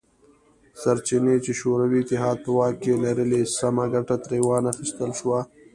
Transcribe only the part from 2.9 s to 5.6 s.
لرلې سمه ګټه ترې وانه خیستل شوه